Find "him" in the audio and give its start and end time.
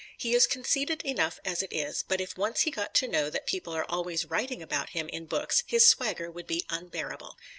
4.97-5.07